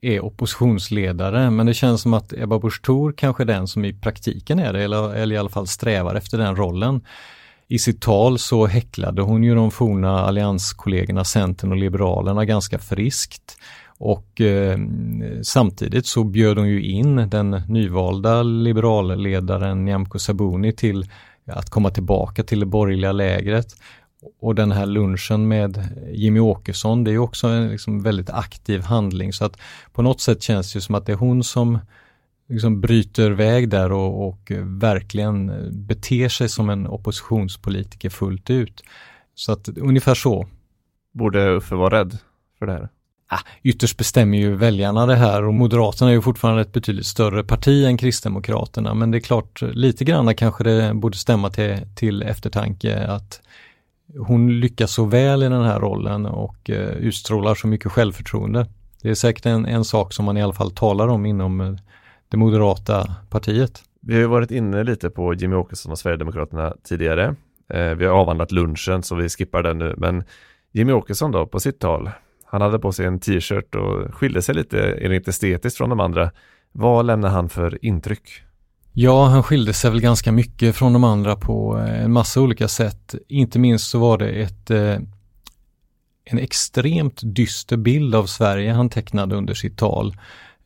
är 0.00 0.24
oppositionsledare, 0.24 1.50
men 1.50 1.66
det 1.66 1.74
känns 1.74 2.02
som 2.02 2.14
att 2.14 2.32
Ebba 2.32 2.58
Busch 2.58 2.82
kanske 3.16 3.42
är 3.42 3.46
den 3.46 3.66
som 3.66 3.84
i 3.84 3.92
praktiken 3.92 4.58
är 4.58 4.72
det, 4.72 4.82
eller, 4.82 5.14
eller 5.14 5.34
i 5.34 5.38
alla 5.38 5.48
fall 5.48 5.66
strävar 5.66 6.14
efter 6.14 6.38
den 6.38 6.56
rollen. 6.56 7.00
I 7.70 7.78
sitt 7.78 8.00
tal 8.00 8.38
så 8.38 8.66
häcklade 8.66 9.22
hon 9.22 9.44
ju 9.44 9.54
de 9.54 9.70
forna 9.70 10.20
allianskollegorna 10.20 11.24
Centern 11.24 11.70
och 11.70 11.76
Liberalerna 11.76 12.44
ganska 12.44 12.78
friskt. 12.78 13.56
Och 13.98 14.40
eh, 14.40 14.78
samtidigt 15.42 16.06
så 16.06 16.24
bjöd 16.24 16.58
hon 16.58 16.68
ju 16.68 16.82
in 16.82 17.16
den 17.16 17.62
nyvalda 17.68 18.42
liberalledaren 18.42 19.84
Nyamko 19.84 20.18
Sabuni 20.18 20.72
till 20.72 21.06
att 21.46 21.70
komma 21.70 21.90
tillbaka 21.90 22.42
till 22.42 22.60
det 22.60 22.66
borgerliga 22.66 23.12
lägret. 23.12 23.76
Och 24.40 24.54
den 24.54 24.72
här 24.72 24.86
lunchen 24.86 25.48
med 25.48 25.88
Jimmy 26.12 26.40
Åkesson, 26.40 27.04
det 27.04 27.12
är 27.12 27.18
också 27.18 27.46
en 27.46 27.68
liksom 27.68 28.02
väldigt 28.02 28.30
aktiv 28.30 28.82
handling 28.82 29.32
så 29.32 29.44
att 29.44 29.56
på 29.92 30.02
något 30.02 30.20
sätt 30.20 30.42
känns 30.42 30.72
det 30.72 30.80
som 30.80 30.94
att 30.94 31.06
det 31.06 31.12
är 31.12 31.16
hon 31.16 31.44
som 31.44 31.78
liksom 32.48 32.80
bryter 32.80 33.30
väg 33.30 33.68
där 33.68 33.92
och, 33.92 34.28
och, 34.28 34.52
verkligen 34.64 35.52
beter 35.86 36.28
sig 36.28 36.48
som 36.48 36.70
en 36.70 36.86
oppositionspolitiker 36.86 38.10
fullt 38.10 38.50
ut. 38.50 38.82
Så 39.34 39.52
att 39.52 39.68
ungefär 39.68 40.14
så. 40.14 40.46
Borde 41.12 41.56
Uffe 41.56 41.74
vara 41.74 42.00
rädd 42.00 42.18
för 42.58 42.66
det 42.66 42.72
här? 42.72 42.88
Ah, 43.30 43.40
ytterst 43.62 43.96
bestämmer 43.96 44.38
ju 44.38 44.54
väljarna 44.54 45.06
det 45.06 45.16
här 45.16 45.44
och 45.44 45.54
Moderaterna 45.54 46.10
är 46.10 46.14
ju 46.14 46.22
fortfarande 46.22 46.62
ett 46.62 46.72
betydligt 46.72 47.06
större 47.06 47.44
parti 47.44 47.84
än 47.84 47.96
Kristdemokraterna 47.96 48.94
men 48.94 49.10
det 49.10 49.18
är 49.18 49.20
klart 49.20 49.62
lite 49.62 50.04
grann 50.04 50.34
kanske 50.34 50.64
det 50.64 50.94
borde 50.94 51.16
stämma 51.16 51.50
till, 51.50 51.76
till 51.94 52.22
eftertanke 52.22 53.06
att 53.06 53.40
hon 54.18 54.60
lyckas 54.60 54.92
så 54.92 55.04
väl 55.04 55.42
i 55.42 55.48
den 55.48 55.64
här 55.64 55.80
rollen 55.80 56.26
och 56.26 56.70
uh, 56.70 56.76
utstrålar 56.76 57.54
så 57.54 57.66
mycket 57.66 57.92
självförtroende. 57.92 58.66
Det 59.02 59.10
är 59.10 59.14
säkert 59.14 59.46
en, 59.46 59.66
en 59.66 59.84
sak 59.84 60.12
som 60.12 60.24
man 60.24 60.36
i 60.36 60.42
alla 60.42 60.52
fall 60.52 60.70
talar 60.70 61.08
om 61.08 61.26
inom 61.26 61.78
det 62.28 62.36
moderata 62.36 63.14
partiet. 63.30 63.82
Vi 64.00 64.14
har 64.14 64.20
ju 64.20 64.26
varit 64.26 64.50
inne 64.50 64.84
lite 64.84 65.10
på 65.10 65.34
Jimmy 65.34 65.56
Åkesson 65.56 65.92
och 65.92 65.98
Sverigedemokraterna 65.98 66.74
tidigare. 66.84 67.34
Eh, 67.74 67.94
vi 67.94 68.06
har 68.06 68.12
avhandlat 68.12 68.52
lunchen 68.52 69.02
så 69.02 69.14
vi 69.14 69.28
skippar 69.28 69.62
den 69.62 69.78
nu, 69.78 69.94
men 69.96 70.24
Jimmy 70.72 70.92
Åkesson 70.92 71.32
då 71.32 71.46
på 71.46 71.60
sitt 71.60 71.80
tal. 71.80 72.10
Han 72.44 72.60
hade 72.60 72.78
på 72.78 72.92
sig 72.92 73.06
en 73.06 73.20
t-shirt 73.20 73.74
och 73.74 74.14
skilde 74.14 74.42
sig 74.42 74.54
lite 74.54 74.76
rent 74.90 75.28
estetiskt 75.28 75.78
från 75.78 75.90
de 75.90 76.00
andra. 76.00 76.30
Vad 76.72 77.06
lämnar 77.06 77.28
han 77.28 77.48
för 77.48 77.84
intryck? 77.84 78.42
Ja, 78.92 79.26
han 79.26 79.42
skilde 79.42 79.72
sig 79.72 79.90
väl 79.90 80.00
ganska 80.00 80.32
mycket 80.32 80.76
från 80.76 80.92
de 80.92 81.04
andra 81.04 81.36
på 81.36 81.78
eh, 81.78 82.04
en 82.04 82.12
massa 82.12 82.40
olika 82.40 82.68
sätt. 82.68 83.14
Inte 83.28 83.58
minst 83.58 83.90
så 83.90 83.98
var 83.98 84.18
det 84.18 84.28
ett 84.28 84.70
eh, 84.70 84.98
en 86.30 86.38
extremt 86.38 87.20
dyster 87.22 87.76
bild 87.76 88.14
av 88.14 88.26
Sverige 88.26 88.72
han 88.72 88.90
tecknade 88.90 89.36
under 89.36 89.54
sitt 89.54 89.78
tal. 89.78 90.16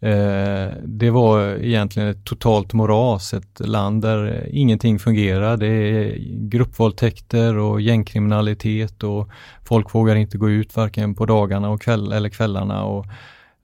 Eh, 0.03 0.73
det 0.85 1.11
var 1.11 1.41
egentligen 1.41 2.09
ett 2.09 2.25
totalt 2.25 2.73
moras, 2.73 3.35
ett 3.35 3.61
land 3.61 4.03
där 4.03 4.49
ingenting 4.53 4.99
fungerar. 4.99 5.57
Det 5.57 5.67
är 5.67 6.17
gruppvåldtäkter 6.49 7.57
och 7.57 7.81
gängkriminalitet 7.81 9.03
och 9.03 9.29
folk 9.65 9.95
vågar 9.95 10.17
inte 10.17 10.39
gå 10.39 10.51
ut 10.51 10.77
varken 10.77 11.15
på 11.15 11.27
dagarna 11.27 11.71
och 11.71 11.83
kväll, 11.83 12.13
eller 12.13 12.29
kvällarna. 12.29 12.85
Och, 12.85 13.07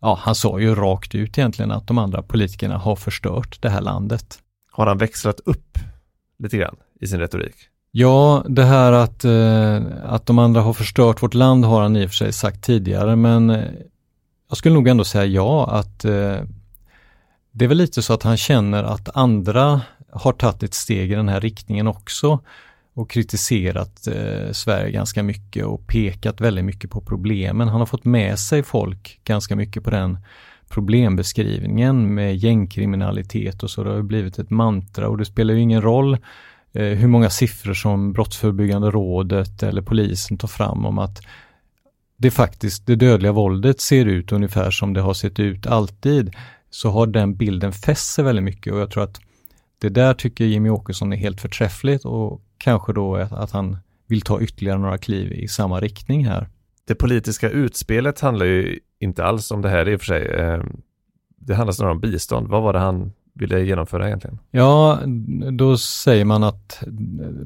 ja, 0.00 0.18
han 0.22 0.34
sa 0.34 0.58
ju 0.58 0.74
rakt 0.74 1.14
ut 1.14 1.38
egentligen 1.38 1.70
att 1.70 1.86
de 1.86 1.98
andra 1.98 2.22
politikerna 2.22 2.78
har 2.78 2.96
förstört 2.96 3.62
det 3.62 3.70
här 3.70 3.80
landet. 3.80 4.38
Har 4.70 4.86
han 4.86 4.98
växlat 4.98 5.40
upp 5.40 5.78
lite 6.38 6.56
grann 6.56 6.76
i 7.00 7.06
sin 7.06 7.20
retorik? 7.20 7.54
Ja, 7.90 8.44
det 8.48 8.64
här 8.64 8.92
att, 8.92 9.24
eh, 9.24 9.82
att 10.04 10.26
de 10.26 10.38
andra 10.38 10.60
har 10.60 10.72
förstört 10.72 11.22
vårt 11.22 11.34
land 11.34 11.64
har 11.64 11.82
han 11.82 11.96
i 11.96 12.06
och 12.06 12.10
för 12.10 12.16
sig 12.16 12.32
sagt 12.32 12.64
tidigare, 12.64 13.16
men 13.16 13.62
jag 14.48 14.58
skulle 14.58 14.74
nog 14.74 14.88
ändå 14.88 15.04
säga 15.04 15.24
ja, 15.26 15.70
att 15.70 16.04
eh, 16.04 16.42
det 17.52 17.64
är 17.64 17.68
väl 17.68 17.78
lite 17.78 18.02
så 18.02 18.12
att 18.12 18.22
han 18.22 18.36
känner 18.36 18.84
att 18.84 19.16
andra 19.16 19.80
har 20.10 20.32
tagit 20.32 20.62
ett 20.62 20.74
steg 20.74 21.12
i 21.12 21.14
den 21.14 21.28
här 21.28 21.40
riktningen 21.40 21.86
också 21.86 22.40
och 22.94 23.10
kritiserat 23.10 24.06
eh, 24.06 24.52
Sverige 24.52 24.90
ganska 24.90 25.22
mycket 25.22 25.64
och 25.64 25.86
pekat 25.86 26.40
väldigt 26.40 26.64
mycket 26.64 26.90
på 26.90 27.00
problemen. 27.00 27.68
Han 27.68 27.80
har 27.80 27.86
fått 27.86 28.04
med 28.04 28.38
sig 28.38 28.62
folk 28.62 29.20
ganska 29.24 29.56
mycket 29.56 29.84
på 29.84 29.90
den 29.90 30.18
problembeskrivningen 30.68 32.14
med 32.14 32.36
gängkriminalitet 32.36 33.62
och 33.62 33.70
så. 33.70 33.84
Det 33.84 33.90
har 33.90 34.02
blivit 34.02 34.38
ett 34.38 34.50
mantra 34.50 35.08
och 35.08 35.18
det 35.18 35.24
spelar 35.24 35.54
ju 35.54 35.60
ingen 35.60 35.82
roll 35.82 36.14
eh, 36.72 36.84
hur 36.84 37.08
många 37.08 37.30
siffror 37.30 37.74
som 37.74 38.12
Brottsförebyggande 38.12 38.90
rådet 38.90 39.62
eller 39.62 39.82
polisen 39.82 40.38
tar 40.38 40.48
fram 40.48 40.86
om 40.86 40.98
att 40.98 41.22
det 42.18 42.30
faktiskt, 42.30 42.86
det 42.86 42.96
dödliga 42.96 43.32
våldet 43.32 43.80
ser 43.80 44.06
ut 44.06 44.32
ungefär 44.32 44.70
som 44.70 44.94
det 44.94 45.00
har 45.00 45.14
sett 45.14 45.40
ut 45.40 45.66
alltid, 45.66 46.36
så 46.70 46.90
har 46.90 47.06
den 47.06 47.36
bilden 47.36 47.72
fäst 47.72 48.12
sig 48.14 48.24
väldigt 48.24 48.44
mycket 48.44 48.72
och 48.72 48.80
jag 48.80 48.90
tror 48.90 49.02
att 49.02 49.20
det 49.80 49.88
där 49.88 50.14
tycker 50.14 50.44
Jimmy 50.44 50.68
Åkesson 50.68 51.12
är 51.12 51.16
helt 51.16 51.40
förträffligt 51.40 52.04
och 52.04 52.42
kanske 52.58 52.92
då 52.92 53.16
att 53.16 53.50
han 53.50 53.76
vill 54.06 54.20
ta 54.20 54.40
ytterligare 54.40 54.78
några 54.78 54.98
kliv 54.98 55.32
i 55.32 55.48
samma 55.48 55.80
riktning 55.80 56.26
här. 56.26 56.48
Det 56.86 56.94
politiska 56.94 57.50
utspelet 57.50 58.20
handlar 58.20 58.46
ju 58.46 58.78
inte 59.00 59.24
alls 59.24 59.50
om 59.50 59.62
det 59.62 59.68
här 59.68 59.88
i 59.88 59.96
och 59.96 60.00
för 60.00 60.06
sig. 60.06 60.26
Eh, 60.26 60.62
det 61.36 61.54
handlar 61.54 61.72
snarare 61.72 61.94
om 61.94 62.00
bistånd. 62.00 62.48
Vad 62.48 62.62
var 62.62 62.72
det 62.72 62.78
han 62.78 63.12
ville 63.38 63.60
genomföra 63.60 64.06
egentligen? 64.06 64.38
Ja, 64.50 64.98
då 65.52 65.78
säger 65.78 66.24
man 66.24 66.44
att 66.44 66.82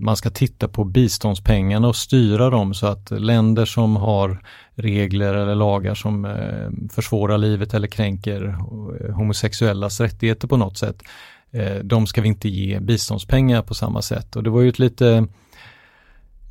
man 0.00 0.16
ska 0.16 0.30
titta 0.30 0.68
på 0.68 0.84
biståndspengarna 0.84 1.88
och 1.88 1.96
styra 1.96 2.50
dem 2.50 2.74
så 2.74 2.86
att 2.86 3.10
länder 3.10 3.64
som 3.64 3.96
har 3.96 4.42
regler 4.74 5.34
eller 5.34 5.54
lagar 5.54 5.94
som 5.94 6.24
eh, 6.24 6.88
försvårar 6.90 7.38
livet 7.38 7.74
eller 7.74 7.88
kränker 7.88 8.56
eh, 9.00 9.14
homosexuellas 9.14 10.00
rättigheter 10.00 10.48
på 10.48 10.56
något 10.56 10.78
sätt, 10.78 11.02
eh, 11.50 11.74
de 11.74 12.06
ska 12.06 12.22
vi 12.22 12.28
inte 12.28 12.48
ge 12.48 12.80
biståndspengar 12.80 13.62
på 13.62 13.74
samma 13.74 14.02
sätt. 14.02 14.36
Och 14.36 14.42
det 14.42 14.50
var 14.50 14.60
ju 14.60 14.68
ett 14.68 14.78
lite 14.78 15.26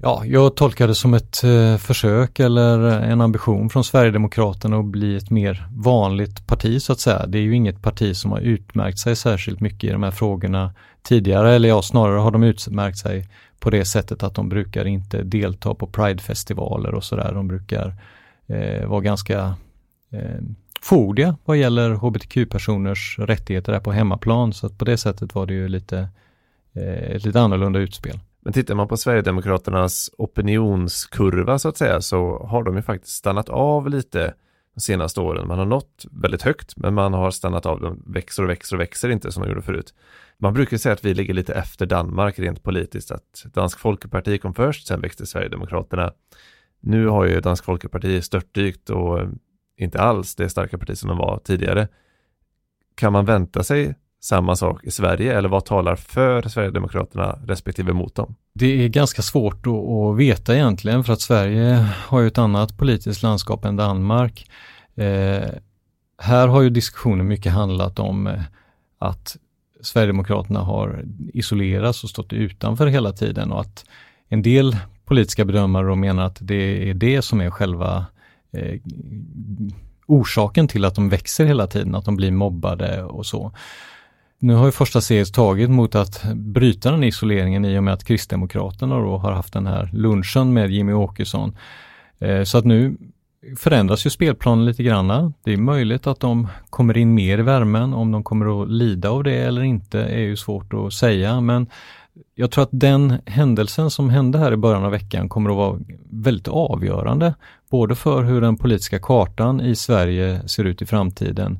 Ja, 0.04 0.24
jag 0.26 0.56
tolkar 0.56 0.88
det 0.88 0.96
som 0.96 1.14
ett 1.14 1.44
eh, 1.44 1.78
försök 1.78 2.40
eller 2.40 2.80
en 2.90 3.22
ambition 3.22 3.70
från 3.70 3.84
Sverigedemokraterna 3.84 4.78
att 4.78 4.86
bli 4.86 5.16
ett 5.16 5.30
mer 5.30 5.68
vanligt 5.72 6.48
parti 6.48 6.82
så 6.82 6.94
att 6.94 7.00
säga. 7.00 7.26
Det 7.26 7.38
är 7.38 7.42
ju 7.42 7.56
inget 7.56 7.82
parti 7.82 8.16
som 8.16 8.32
har 8.32 8.40
utmärkt 8.40 9.00
sig 9.00 9.16
särskilt 9.16 9.60
mycket 9.60 9.84
i 9.84 9.94
de 9.94 10.04
här 10.04 10.12
frågorna 10.12 10.74
tidigare, 11.04 11.54
eller 11.54 11.70
ja, 11.70 11.82
snarare 11.82 12.20
har 12.20 12.32
de 12.32 12.44
utmärkt 12.44 12.98
sig 12.98 13.28
på 13.60 13.70
det 13.70 13.86
sättet 13.86 14.24
att 14.24 14.36
de 14.36 14.50
brukar 14.50 14.86
inte 14.86 15.24
delta 15.24 15.74
på 15.74 15.88
Pridefestivaler 15.88 16.94
och 16.94 17.04
sådär. 17.04 17.34
De 17.34 17.48
brukar 17.48 17.96
eh, 18.48 18.88
vara 18.88 19.02
ganska 19.02 19.56
eh, 20.12 20.42
fodiga 20.82 21.38
vad 21.46 21.58
gäller 21.58 21.92
hbtq-personers 21.92 23.20
rättigheter 23.20 23.74
här 23.74 23.80
på 23.80 23.92
hemmaplan, 23.92 24.54
så 24.54 24.68
att 24.68 24.78
på 24.78 24.86
det 24.86 24.98
sättet 24.98 25.36
var 25.36 25.46
det 25.46 25.54
ju 25.54 25.68
lite, 25.68 26.10
eh, 26.74 27.16
ett 27.16 27.26
lite 27.26 27.42
annorlunda 27.42 27.80
utspel. 27.80 28.20
Men 28.42 28.54
tittar 28.54 28.76
man 28.76 28.88
på 28.88 28.98
Sverigedemokraternas 28.98 30.10
opinionskurva 30.18 31.60
så 31.60 31.70
att 31.70 31.78
säga 31.78 32.02
så 32.02 32.46
har 32.50 32.64
de 32.64 32.76
ju 32.76 32.82
faktiskt 32.82 33.16
stannat 33.16 33.50
av 33.50 33.90
lite 33.90 34.34
de 34.76 34.82
senaste 34.82 35.22
åren. 35.22 35.48
Man 35.48 35.58
har 35.58 35.66
nått 35.66 36.06
väldigt 36.12 36.42
högt 36.42 36.78
men 36.78 36.94
man 36.94 37.14
har 37.14 37.32
stannat 37.32 37.66
av. 37.66 37.82
De 37.82 38.04
växer 38.06 38.44
och 38.44 38.50
växer 38.50 38.76
och 38.76 38.80
växer 38.80 39.10
inte 39.10 39.32
som 39.32 39.44
de 39.44 39.50
gjorde 39.50 39.62
förut. 39.62 39.94
Man 40.38 40.54
brukar 40.54 40.78
säga 40.78 40.94
att 40.94 41.06
vi 41.06 41.14
ligger 41.14 41.34
lite 41.34 41.54
efter 41.54 41.86
Danmark 41.86 42.40
rent 42.40 42.64
politiskt. 42.64 43.12
Att 43.12 43.46
Dansk 43.54 43.80
Folkeparti 43.80 44.42
kom 44.42 44.54
först, 44.54 44.88
sen 44.88 45.02
växte 45.02 45.26
Sverigedemokraterna. 45.26 46.14
Nu 46.80 47.08
har 47.08 47.26
ju 47.26 47.42
Dansk 47.42 47.66
Folkeparti 47.66 48.24
störtdykt 48.24 48.90
och 48.90 49.20
inte 49.78 50.00
alls 50.00 50.36
det 50.36 50.50
starka 50.50 50.78
parti 50.78 50.98
som 50.98 51.10
de 51.10 51.18
var 51.18 51.40
tidigare. 51.44 51.88
Kan 52.96 53.14
man 53.14 53.26
vänta 53.26 53.64
sig 53.64 53.96
samma 54.22 54.56
sak 54.56 54.84
i 54.84 54.92
Sverige 54.92 55.38
eller 55.38 55.50
vad 55.50 55.66
talar 55.66 55.96
för 55.96 56.42
Sverigedemokraterna 56.42 57.40
respektive 57.46 57.94
mot 57.94 58.16
dem? 58.16 58.36
Det 58.54 58.84
är 58.86 58.88
ganska 58.88 59.22
svårt 59.22 59.68
att, 59.68 60.18
veta 60.18 60.56
egentligen 60.56 61.04
för 61.04 61.14
att 61.14 61.22
Sverige 61.22 61.88
har 62.08 62.22
ju 62.22 62.28
ett 62.28 62.38
annat 62.38 62.78
politiskt 62.78 63.24
landskap 63.24 63.66
än 63.66 63.76
Danmark. 63.76 64.50
Eh, 64.96 65.50
här 66.18 66.48
har 66.48 66.62
ju 66.62 66.70
diskussionen 66.70 67.28
mycket 67.28 67.52
handlat 67.52 68.00
om 68.00 68.28
eh, 68.28 68.42
att 69.00 69.38
Sverigedemokraterna 69.82 70.60
har 70.60 71.06
isolerats 71.34 72.04
och 72.04 72.10
stått 72.10 72.34
utanför 72.34 72.88
hela 72.88 73.12
tiden 73.12 73.52
och 73.52 73.62
att 73.62 73.86
en 74.28 74.42
del 74.42 74.78
politiska 75.06 75.46
bedömare 75.46 75.96
menar 75.96 76.26
att 76.26 76.38
det 76.42 76.90
är 76.90 76.94
det 76.94 77.22
som 77.22 77.42
är 77.42 77.50
själva 77.50 78.06
eh, 78.52 78.80
orsaken 80.06 80.68
till 80.68 80.86
att 80.86 80.96
de 80.96 81.10
växer 81.10 81.46
hela 81.46 81.68
tiden, 81.68 81.96
att 81.96 82.06
de 82.06 82.16
blir 82.16 82.32
mobbade 82.32 83.04
och 83.04 83.26
så. 83.26 83.52
Nu 84.44 84.54
har 84.54 84.66
ju 84.66 84.72
första 84.72 85.02
steget 85.02 85.34
tagit 85.34 85.70
mot 85.70 85.96
att 85.96 86.24
bryta 86.34 86.92
den 86.92 87.04
isoleringen 87.04 87.66
i 87.66 87.80
och 87.80 87.84
med 87.84 87.94
att 87.94 88.04
Kristdemokraterna 88.04 89.00
då 89.00 89.18
har 89.18 89.32
haft 89.32 89.54
den 89.54 89.68
här 89.68 89.90
lunchen 89.94 90.54
med 90.54 90.72
Jimmy 90.72 90.94
Åkesson. 90.94 91.58
Eh, 92.20 92.44
så 92.44 92.58
att 92.58 92.66
nu 92.66 92.98
förändras 93.58 94.06
ju 94.06 94.10
spelplanen 94.10 94.66
lite 94.66 94.84
granna. 94.84 95.34
Det 95.44 95.54
är 95.54 95.58
möjligt 95.58 96.08
att 96.08 96.20
de 96.20 96.48
kommer 96.70 96.98
in 96.98 97.14
mer 97.14 97.38
i 97.38 97.42
värmen. 97.42 97.94
Om 97.94 98.12
de 98.12 98.24
kommer 98.24 98.64
att 98.64 98.70
lida 98.70 99.10
av 99.10 99.24
det 99.24 99.38
eller 99.38 99.62
inte 99.62 100.00
är 100.00 100.22
ju 100.22 100.36
svårt 100.36 100.74
att 100.74 100.94
säga. 100.94 101.42
Men 101.42 101.68
jag 102.36 102.52
tror 102.52 102.64
att 102.64 102.70
den 102.72 103.18
händelsen 103.26 103.90
som 103.90 104.10
hände 104.10 104.38
här 104.38 104.54
i 104.54 104.58
början 104.58 104.86
av 104.86 104.92
veckan 104.92 105.30
kommer 105.30 105.50
att 105.50 105.56
vara 105.56 105.80
väldigt 106.10 106.48
avgörande. 106.48 107.34
Både 107.70 107.96
för 107.96 108.24
hur 108.24 108.42
den 108.42 108.58
politiska 108.58 109.00
kartan 109.00 109.62
i 109.62 109.76
Sverige 109.76 110.48
ser 110.48 110.64
ut 110.64 110.82
i 110.82 110.86
framtiden 110.86 111.60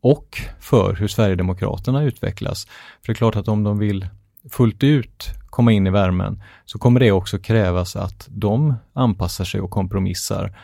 och 0.00 0.38
för 0.60 0.94
hur 0.94 1.08
Sverigedemokraterna 1.08 2.02
utvecklas. 2.02 2.64
För 2.64 3.06
det 3.06 3.12
är 3.12 3.14
klart 3.14 3.36
att 3.36 3.48
om 3.48 3.62
de 3.62 3.78
vill 3.78 4.06
fullt 4.50 4.84
ut 4.84 5.30
komma 5.50 5.72
in 5.72 5.86
i 5.86 5.90
värmen 5.90 6.42
så 6.64 6.78
kommer 6.78 7.00
det 7.00 7.12
också 7.12 7.38
krävas 7.38 7.96
att 7.96 8.28
de 8.30 8.74
anpassar 8.92 9.44
sig 9.44 9.60
och 9.60 9.70
kompromissar. 9.70 10.58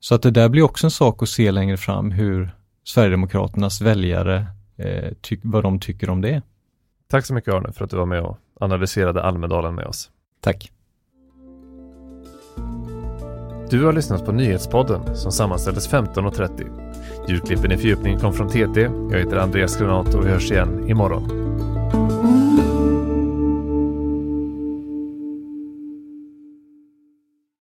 Så 0.00 0.14
att 0.14 0.22
det 0.22 0.30
där 0.30 0.48
blir 0.48 0.62
också 0.62 0.86
en 0.86 0.90
sak 0.90 1.22
att 1.22 1.28
se 1.28 1.50
längre 1.50 1.76
fram 1.76 2.10
hur 2.10 2.50
Sverigedemokraternas 2.84 3.80
väljare, 3.80 4.46
eh, 4.76 5.12
vad 5.42 5.62
de 5.62 5.80
tycker 5.80 6.10
om 6.10 6.20
det. 6.20 6.42
Tack 7.10 7.26
så 7.26 7.34
mycket 7.34 7.54
Arne 7.54 7.72
för 7.72 7.84
att 7.84 7.90
du 7.90 7.96
var 7.96 8.06
med 8.06 8.22
och 8.22 8.38
analyserade 8.60 9.22
Almedalen 9.22 9.74
med 9.74 9.86
oss. 9.86 10.10
Tack. 10.40 10.72
Du 13.70 13.84
har 13.84 13.92
lyssnat 13.92 14.24
på 14.24 14.32
Nyhetspodden 14.32 15.16
som 15.16 15.32
sammanställdes 15.32 15.92
15.30. 15.92 16.91
Ljudklippen 17.28 17.72
i 17.72 17.76
fördjupning 17.76 18.18
kom 18.18 18.32
från 18.32 18.48
TT. 18.48 18.80
Jag 19.10 19.18
heter 19.18 19.36
Andreas 19.36 19.78
Granat 19.78 20.14
och 20.14 20.26
vi 20.26 20.30
hörs 20.30 20.50
igen 20.50 20.88
imorgon. 20.88 21.42